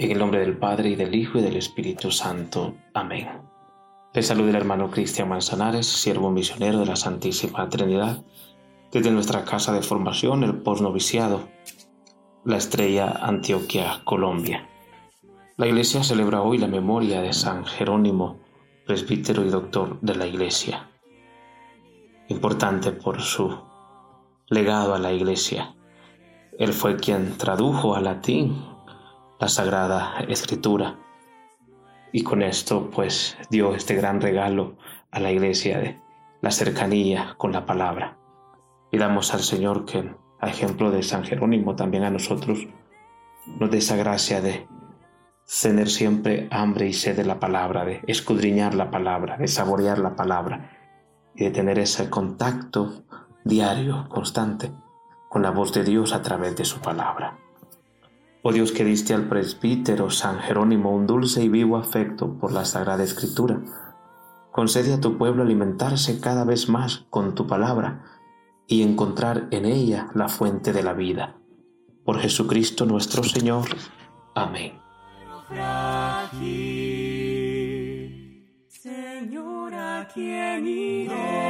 En 0.00 0.12
el 0.12 0.18
nombre 0.20 0.38
del 0.38 0.56
Padre 0.56 0.90
y 0.90 0.94
del 0.94 1.12
Hijo 1.12 1.38
y 1.38 1.42
del 1.42 1.56
Espíritu 1.56 2.12
Santo. 2.12 2.76
Amén. 2.94 3.26
Le 4.14 4.22
saluda 4.22 4.50
el 4.50 4.54
hermano 4.54 4.92
Cristian 4.92 5.28
Manzanares, 5.28 5.88
siervo 5.88 6.30
misionero 6.30 6.78
de 6.78 6.86
la 6.86 6.94
Santísima 6.94 7.68
Trinidad, 7.68 8.22
desde 8.92 9.10
nuestra 9.10 9.44
casa 9.44 9.72
de 9.72 9.82
formación, 9.82 10.44
el 10.44 10.54
posnoviciado, 10.54 11.48
la 12.44 12.58
Estrella 12.58 13.10
Antioquia, 13.10 14.02
Colombia. 14.04 14.68
La 15.56 15.66
Iglesia 15.66 16.04
celebra 16.04 16.42
hoy 16.42 16.58
la 16.58 16.68
memoria 16.68 17.20
de 17.20 17.32
San 17.32 17.64
Jerónimo, 17.64 18.38
presbítero 18.86 19.44
y 19.44 19.48
doctor 19.48 19.98
de 20.00 20.14
la 20.14 20.28
Iglesia. 20.28 20.90
Importante 22.28 22.92
por 22.92 23.20
su 23.20 23.52
legado 24.46 24.94
a 24.94 25.00
la 25.00 25.12
Iglesia. 25.12 25.74
Él 26.56 26.72
fue 26.72 26.94
quien 26.94 27.36
tradujo 27.36 27.96
al 27.96 28.04
latín 28.04 28.77
la 29.38 29.48
Sagrada 29.48 30.18
Escritura. 30.28 30.98
Y 32.12 32.22
con 32.22 32.42
esto 32.42 32.90
pues 32.90 33.36
dio 33.50 33.74
este 33.74 33.94
gran 33.94 34.20
regalo 34.20 34.76
a 35.10 35.20
la 35.20 35.30
iglesia 35.30 35.78
de 35.78 36.00
la 36.40 36.50
cercanía 36.50 37.34
con 37.36 37.52
la 37.52 37.64
palabra. 37.64 38.18
Y 38.90 38.98
damos 38.98 39.34
al 39.34 39.40
Señor 39.40 39.84
que, 39.84 40.12
a 40.40 40.48
ejemplo 40.48 40.90
de 40.90 41.02
San 41.02 41.24
Jerónimo, 41.24 41.76
también 41.76 42.04
a 42.04 42.10
nosotros 42.10 42.66
nos 43.46 43.70
dé 43.70 43.78
esa 43.78 43.96
gracia 43.96 44.40
de 44.40 44.66
tener 45.62 45.88
siempre 45.88 46.48
hambre 46.50 46.88
y 46.88 46.92
sed 46.92 47.16
de 47.16 47.24
la 47.24 47.38
palabra, 47.38 47.84
de 47.84 48.02
escudriñar 48.06 48.74
la 48.74 48.90
palabra, 48.90 49.36
de 49.36 49.48
saborear 49.48 49.98
la 49.98 50.16
palabra 50.16 50.72
y 51.34 51.44
de 51.44 51.50
tener 51.50 51.78
ese 51.78 52.10
contacto 52.10 53.04
diario, 53.44 54.06
constante, 54.08 54.72
con 55.28 55.42
la 55.42 55.50
voz 55.50 55.72
de 55.72 55.84
Dios 55.84 56.12
a 56.12 56.22
través 56.22 56.56
de 56.56 56.64
su 56.64 56.80
palabra. 56.80 57.38
Oh 58.50 58.52
Dios 58.52 58.72
que 58.72 58.82
diste 58.82 59.12
al 59.12 59.28
presbítero 59.28 60.08
San 60.08 60.38
Jerónimo 60.38 60.90
un 60.96 61.06
dulce 61.06 61.44
y 61.44 61.50
vivo 61.50 61.76
afecto 61.76 62.38
por 62.38 62.50
la 62.50 62.64
Sagrada 62.64 63.04
Escritura, 63.04 63.60
concede 64.52 64.94
a 64.94 65.00
tu 65.02 65.18
pueblo 65.18 65.42
alimentarse 65.42 66.18
cada 66.18 66.44
vez 66.44 66.66
más 66.66 67.04
con 67.10 67.34
tu 67.34 67.46
palabra 67.46 68.04
y 68.66 68.80
encontrar 68.80 69.48
en 69.50 69.66
ella 69.66 70.08
la 70.14 70.30
fuente 70.30 70.72
de 70.72 70.82
la 70.82 70.94
vida. 70.94 71.36
Por 72.06 72.20
Jesucristo 72.20 72.86
nuestro 72.86 73.22
Señor. 73.22 73.68
Amén. 74.34 74.80
Señor, 78.66 79.74
¿a 79.74 80.08
quién 80.14 80.66
iremos? 80.66 81.47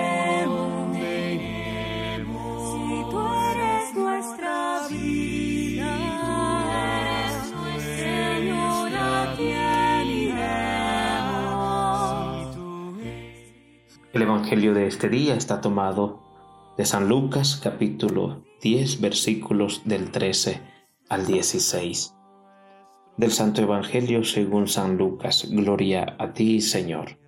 El 14.18 14.22
Evangelio 14.22 14.74
de 14.74 14.88
este 14.88 15.08
día 15.08 15.36
está 15.36 15.60
tomado 15.60 16.18
de 16.76 16.84
San 16.84 17.08
Lucas 17.08 17.60
capítulo 17.62 18.42
10 18.62 19.00
versículos 19.00 19.82
del 19.84 20.10
13 20.10 20.60
al 21.08 21.24
16. 21.24 22.16
Del 23.16 23.30
Santo 23.30 23.62
Evangelio 23.62 24.24
según 24.24 24.66
San 24.66 24.96
Lucas, 24.96 25.46
Gloria 25.48 26.16
a 26.18 26.32
ti, 26.32 26.60
Señor. 26.60 27.20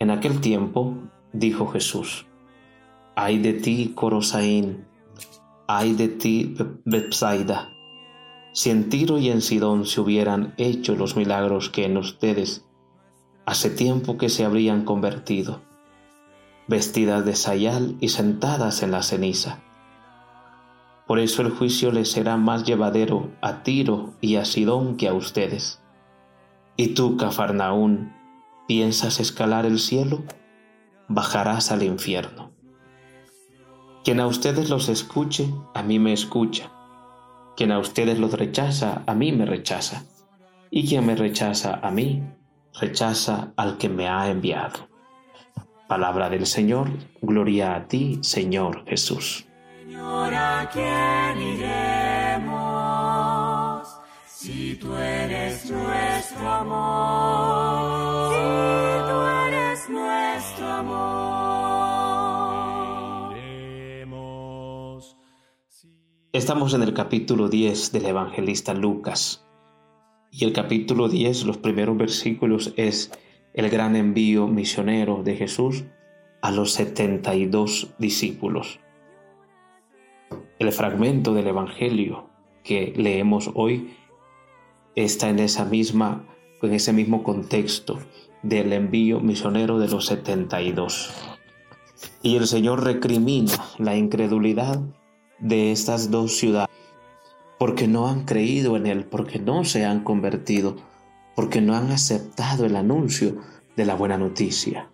En 0.00 0.10
aquel 0.10 0.40
tiempo 0.40 0.96
dijo 1.32 1.68
Jesús, 1.68 2.26
Ay 3.14 3.38
de 3.38 3.52
ti, 3.52 3.92
Corosaín, 3.94 4.88
ay 5.68 5.94
de 5.94 6.08
ti, 6.08 6.56
Bethsaida, 6.84 7.70
si 8.52 8.70
en 8.70 8.88
Tiro 8.88 9.18
y 9.18 9.30
en 9.30 9.42
Sidón 9.42 9.86
se 9.86 10.00
hubieran 10.00 10.54
hecho 10.56 10.96
los 10.96 11.14
milagros 11.16 11.70
que 11.70 11.84
en 11.84 11.98
ustedes 11.98 12.65
hace 13.46 13.70
tiempo 13.70 14.18
que 14.18 14.28
se 14.28 14.44
habrían 14.44 14.84
convertido, 14.84 15.62
vestidas 16.66 17.24
de 17.24 17.36
sayal 17.36 17.96
y 18.00 18.08
sentadas 18.08 18.82
en 18.82 18.90
la 18.90 19.02
ceniza. 19.02 19.60
Por 21.06 21.20
eso 21.20 21.42
el 21.42 21.50
juicio 21.50 21.92
les 21.92 22.10
será 22.10 22.36
más 22.36 22.64
llevadero 22.64 23.30
a 23.40 23.62
Tiro 23.62 24.14
y 24.20 24.36
a 24.36 24.44
Sidón 24.44 24.96
que 24.96 25.06
a 25.06 25.14
ustedes. 25.14 25.80
Y 26.76 26.88
tú, 26.88 27.16
Cafarnaún, 27.16 28.12
¿piensas 28.66 29.20
escalar 29.20 29.64
el 29.64 29.78
cielo? 29.78 30.24
Bajarás 31.06 31.70
al 31.70 31.84
infierno. 31.84 32.50
Quien 34.02 34.18
a 34.18 34.26
ustedes 34.26 34.68
los 34.68 34.88
escuche, 34.88 35.54
a 35.72 35.84
mí 35.84 36.00
me 36.00 36.12
escucha. 36.12 36.72
Quien 37.56 37.70
a 37.70 37.78
ustedes 37.78 38.18
los 38.18 38.32
rechaza, 38.32 39.04
a 39.06 39.14
mí 39.14 39.30
me 39.30 39.46
rechaza. 39.46 40.04
Y 40.68 40.88
quien 40.88 41.06
me 41.06 41.14
rechaza 41.14 41.78
a 41.80 41.90
mí, 41.92 42.22
rechaza 42.78 43.52
al 43.56 43.78
que 43.78 43.88
me 43.88 44.08
ha 44.08 44.28
enviado. 44.28 44.88
Palabra 45.88 46.28
del 46.28 46.46
Señor, 46.46 46.90
gloria 47.22 47.76
a 47.76 47.86
ti, 47.86 48.18
Señor 48.22 48.84
Jesús. 48.86 49.46
Señor, 49.84 50.34
¿a 50.34 50.68
quién 50.72 51.40
iremos? 51.54 52.56
Si 54.26 54.74
tú 54.76 54.94
eres 54.96 55.70
nuestro 55.70 56.50
amor, 56.50 58.34
si 58.34 58.40
tú 59.08 59.22
eres 59.46 59.88
nuestro 59.88 60.68
amor. 60.72 61.36
Estamos 66.32 66.74
en 66.74 66.82
el 66.82 66.92
capítulo 66.92 67.48
10 67.48 67.92
del 67.92 68.06
evangelista 68.06 68.74
Lucas. 68.74 69.45
Y 70.38 70.44
el 70.44 70.52
capítulo 70.52 71.08
10, 71.08 71.46
los 71.46 71.56
primeros 71.56 71.96
versículos, 71.96 72.74
es 72.76 73.10
el 73.54 73.70
gran 73.70 73.96
envío 73.96 74.46
misionero 74.46 75.22
de 75.22 75.34
Jesús 75.34 75.84
a 76.42 76.50
los 76.50 76.72
72 76.72 77.94
discípulos. 77.98 78.78
El 80.58 80.72
fragmento 80.72 81.32
del 81.32 81.46
Evangelio 81.46 82.28
que 82.62 82.92
leemos 82.94 83.50
hoy 83.54 83.96
está 84.94 85.30
en 85.30 85.38
esa 85.38 85.64
misma 85.64 86.26
en 86.60 86.74
ese 86.74 86.92
mismo 86.92 87.22
contexto 87.22 87.98
del 88.42 88.74
envío 88.74 89.20
misionero 89.20 89.78
de 89.78 89.88
los 89.88 90.04
72. 90.04 91.14
Y 92.20 92.36
el 92.36 92.46
Señor 92.46 92.84
recrimina 92.84 93.54
la 93.78 93.96
incredulidad 93.96 94.82
de 95.38 95.72
estas 95.72 96.10
dos 96.10 96.36
ciudades 96.36 96.68
porque 97.58 97.88
no 97.88 98.08
han 98.08 98.24
creído 98.24 98.76
en 98.76 98.86
Él, 98.86 99.04
porque 99.04 99.38
no 99.38 99.64
se 99.64 99.84
han 99.84 100.04
convertido, 100.04 100.76
porque 101.34 101.60
no 101.60 101.74
han 101.74 101.90
aceptado 101.90 102.66
el 102.66 102.76
anuncio 102.76 103.36
de 103.76 103.84
la 103.84 103.94
buena 103.94 104.18
noticia. 104.18 104.90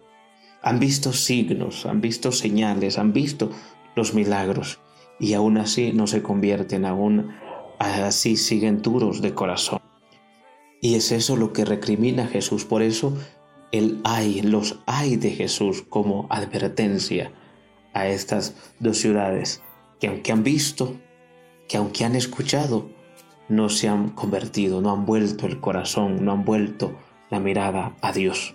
Han 0.62 0.78
visto 0.78 1.12
signos, 1.12 1.87
han 1.87 2.00
visto 2.00 2.31
señales, 2.33 2.99
han 2.99 3.12
visto 3.12 3.50
los 3.97 4.15
milagros 4.15 4.81
y 5.19 5.34
aún 5.34 5.59
así 5.59 5.93
no 5.93 6.06
se 6.06 6.23
convierten, 6.23 6.84
aún 6.84 7.33
así 7.78 8.37
siguen 8.37 8.83
duros 8.83 9.23
de 9.23 9.34
corazón. 9.34 9.81
Y 10.81 10.94
es 10.94 11.12
eso 11.12 11.37
lo 11.37 11.53
que 11.53 11.65
recrimina 11.65 12.27
Jesús. 12.27 12.65
Por 12.65 12.83
eso 12.83 13.17
el 13.71 14.00
hay, 14.05 14.43
los 14.43 14.81
hay 14.87 15.17
de 15.17 15.31
Jesús 15.31 15.83
como 15.89 16.27
advertencia 16.29 17.33
a 17.94 18.09
estas 18.09 18.55
dos 18.81 18.99
ciudades 18.99 19.62
que 20.00 20.09
aunque 20.09 20.33
han 20.33 20.43
visto, 20.43 20.97
que 21.72 21.78
aunque 21.78 22.05
han 22.05 22.16
escuchado, 22.16 22.91
no 23.49 23.70
se 23.70 23.88
han 23.88 24.11
convertido, 24.11 24.82
no 24.82 24.93
han 24.93 25.06
vuelto 25.06 25.47
el 25.47 25.58
corazón, 25.58 26.23
no 26.23 26.32
han 26.32 26.44
vuelto 26.44 26.99
la 27.31 27.41
mirada 27.41 27.97
a 28.02 28.12
Dios. 28.12 28.55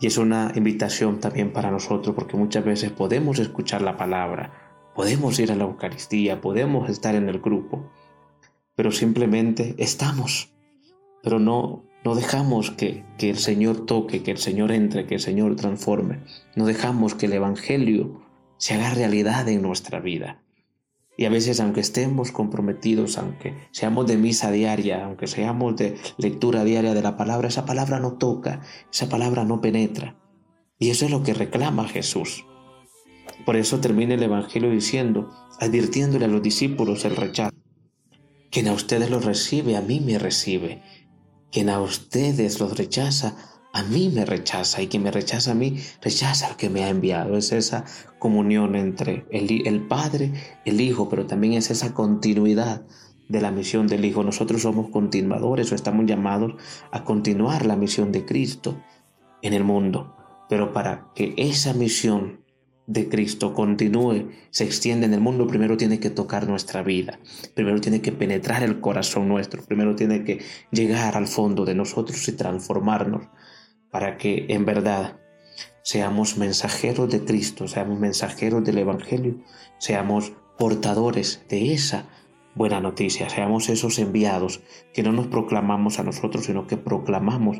Y 0.00 0.08
es 0.08 0.18
una 0.18 0.50
invitación 0.56 1.20
también 1.20 1.52
para 1.52 1.70
nosotros, 1.70 2.12
porque 2.12 2.36
muchas 2.36 2.64
veces 2.64 2.90
podemos 2.90 3.38
escuchar 3.38 3.82
la 3.82 3.96
palabra, 3.96 4.52
podemos 4.96 5.38
ir 5.38 5.52
a 5.52 5.54
la 5.54 5.62
Eucaristía, 5.62 6.40
podemos 6.40 6.90
estar 6.90 7.14
en 7.14 7.28
el 7.28 7.38
grupo, 7.38 7.88
pero 8.74 8.90
simplemente 8.90 9.76
estamos, 9.78 10.52
pero 11.22 11.38
no, 11.38 11.84
no 12.04 12.16
dejamos 12.16 12.72
que, 12.72 13.04
que 13.16 13.30
el 13.30 13.38
Señor 13.38 13.86
toque, 13.86 14.24
que 14.24 14.32
el 14.32 14.38
Señor 14.38 14.72
entre, 14.72 15.06
que 15.06 15.14
el 15.14 15.20
Señor 15.20 15.54
transforme, 15.54 16.24
no 16.56 16.66
dejamos 16.66 17.14
que 17.14 17.26
el 17.26 17.34
Evangelio 17.34 18.22
se 18.56 18.74
haga 18.74 18.90
realidad 18.90 19.48
en 19.48 19.62
nuestra 19.62 20.00
vida. 20.00 20.42
Y 21.20 21.26
a 21.26 21.28
veces, 21.28 21.60
aunque 21.60 21.80
estemos 21.80 22.32
comprometidos, 22.32 23.18
aunque 23.18 23.54
seamos 23.72 24.06
de 24.06 24.16
misa 24.16 24.50
diaria, 24.50 25.04
aunque 25.04 25.26
seamos 25.26 25.76
de 25.76 25.98
lectura 26.16 26.64
diaria 26.64 26.94
de 26.94 27.02
la 27.02 27.18
palabra, 27.18 27.48
esa 27.48 27.66
palabra 27.66 28.00
no 28.00 28.14
toca, 28.14 28.62
esa 28.90 29.10
palabra 29.10 29.44
no 29.44 29.60
penetra. 29.60 30.16
Y 30.78 30.88
eso 30.88 31.04
es 31.04 31.10
lo 31.10 31.22
que 31.22 31.34
reclama 31.34 31.86
Jesús. 31.86 32.46
Por 33.44 33.56
eso 33.56 33.80
termina 33.80 34.14
el 34.14 34.22
Evangelio 34.22 34.70
diciendo, 34.70 35.30
advirtiéndole 35.60 36.24
a 36.24 36.28
los 36.28 36.42
discípulos 36.42 37.04
el 37.04 37.16
rechazo. 37.16 37.54
Quien 38.50 38.68
a 38.68 38.72
ustedes 38.72 39.10
los 39.10 39.22
recibe, 39.22 39.76
a 39.76 39.82
mí 39.82 40.00
me 40.00 40.18
recibe. 40.18 40.80
Quien 41.52 41.68
a 41.68 41.82
ustedes 41.82 42.60
los 42.60 42.78
rechaza, 42.78 43.36
a 43.72 43.82
mí 43.84 44.10
me 44.12 44.24
rechaza 44.24 44.82
y 44.82 44.88
quien 44.88 45.02
me 45.02 45.10
rechaza 45.10 45.52
a 45.52 45.54
mí, 45.54 45.78
rechaza 46.02 46.48
al 46.48 46.56
que 46.56 46.70
me 46.70 46.84
ha 46.84 46.88
enviado. 46.88 47.36
Es 47.36 47.52
esa 47.52 47.84
comunión 48.18 48.74
entre 48.74 49.26
el, 49.30 49.66
el, 49.66 49.86
Padre, 49.86 50.32
el 50.64 50.80
Hijo, 50.80 51.08
pero 51.08 51.26
también 51.26 51.54
es 51.54 51.70
esa 51.70 51.94
continuidad 51.94 52.82
de 53.28 53.40
la 53.40 53.52
misión 53.52 53.86
del 53.86 54.04
Hijo. 54.04 54.24
Nosotros 54.24 54.62
somos 54.62 54.90
continuadores 54.90 55.70
o 55.70 55.74
estamos 55.74 56.06
llamados 56.06 56.54
a 56.90 57.04
continuar 57.04 57.64
la 57.64 57.76
misión 57.76 58.10
de 58.10 58.24
Cristo 58.24 58.82
en 59.42 59.54
el 59.54 59.64
mundo. 59.64 60.16
Pero 60.48 60.72
para 60.72 61.12
que 61.14 61.34
esa 61.36 61.72
misión 61.72 62.40
de 62.88 63.08
Cristo 63.08 63.54
continúe, 63.54 64.30
se 64.50 64.64
extienda 64.64 65.06
en 65.06 65.14
el 65.14 65.20
mundo, 65.20 65.46
primero 65.46 65.76
tiene 65.76 66.00
que 66.00 66.10
tocar 66.10 66.48
nuestra 66.48 66.82
vida, 66.82 67.20
primero 67.54 67.80
tiene 67.80 68.00
que 68.00 68.10
penetrar 68.10 68.64
el 68.64 68.80
corazón 68.80 69.28
nuestro, 69.28 69.62
primero 69.62 69.94
tiene 69.94 70.24
que 70.24 70.40
llegar 70.72 71.16
al 71.16 71.28
fondo 71.28 71.64
de 71.64 71.76
nosotros 71.76 72.26
y 72.26 72.32
transformarnos 72.32 73.28
para 73.90 74.16
que 74.16 74.46
en 74.48 74.64
verdad 74.64 75.20
seamos 75.82 76.36
mensajeros 76.36 77.10
de 77.10 77.24
Cristo, 77.24 77.68
seamos 77.68 77.98
mensajeros 77.98 78.64
del 78.64 78.78
Evangelio, 78.78 79.36
seamos 79.78 80.32
portadores 80.58 81.44
de 81.48 81.72
esa 81.72 82.06
buena 82.54 82.80
noticia, 82.80 83.28
seamos 83.28 83.68
esos 83.68 83.98
enviados 83.98 84.60
que 84.92 85.02
no 85.02 85.12
nos 85.12 85.28
proclamamos 85.28 85.98
a 85.98 86.02
nosotros, 86.02 86.44
sino 86.44 86.66
que 86.66 86.76
proclamamos 86.76 87.58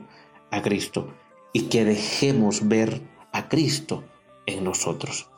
a 0.51 0.63
Cristo 0.63 1.15
y 1.53 1.63
que 1.63 1.85
dejemos 1.85 2.69
ver 2.69 3.01
a 3.33 3.49
Cristo 3.49 4.05
en 4.47 4.65
nosotros. 4.65 5.31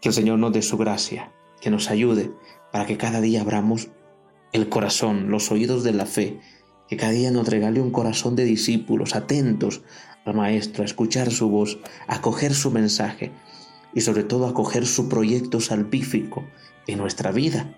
Que 0.00 0.08
el 0.08 0.14
Señor 0.14 0.38
nos 0.38 0.52
dé 0.52 0.62
su 0.62 0.76
gracia, 0.78 1.32
que 1.60 1.70
nos 1.70 1.90
ayude 1.90 2.32
para 2.72 2.86
que 2.86 2.96
cada 2.96 3.20
día 3.20 3.42
abramos 3.42 3.88
el 4.52 4.68
corazón, 4.68 5.30
los 5.30 5.50
oídos 5.50 5.84
de 5.84 5.92
la 5.92 6.06
fe, 6.06 6.40
que 6.90 6.96
cada 6.96 7.12
día 7.12 7.30
nos 7.30 7.48
regale 7.48 7.80
un 7.80 7.92
corazón 7.92 8.34
de 8.34 8.44
discípulos 8.44 9.14
atentos 9.14 9.82
al 10.24 10.34
Maestro, 10.34 10.82
a 10.82 10.86
escuchar 10.86 11.30
su 11.30 11.48
voz, 11.48 11.78
a 12.08 12.16
acoger 12.16 12.52
su 12.52 12.72
mensaje 12.72 13.30
y 13.94 14.00
sobre 14.00 14.24
todo 14.24 14.46
a 14.46 14.50
acoger 14.50 14.86
su 14.86 15.08
proyecto 15.08 15.60
salvífico 15.60 16.44
en 16.88 16.98
nuestra 16.98 17.30
vida 17.30 17.76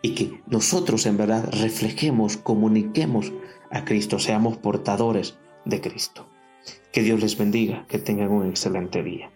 y 0.00 0.14
que 0.14 0.40
nosotros 0.46 1.04
en 1.04 1.18
verdad 1.18 1.50
reflejemos, 1.52 2.38
comuniquemos 2.38 3.32
a 3.70 3.84
Cristo, 3.84 4.18
seamos 4.18 4.56
portadores 4.56 5.36
de 5.66 5.82
Cristo. 5.82 6.26
Que 6.90 7.02
Dios 7.02 7.20
les 7.20 7.36
bendiga, 7.36 7.86
que 7.86 7.98
tengan 7.98 8.30
un 8.30 8.48
excelente 8.48 9.02
día. 9.02 9.30